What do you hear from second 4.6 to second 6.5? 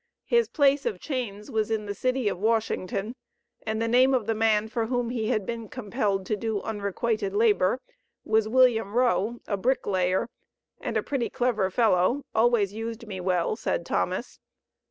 for whom he had been compelled to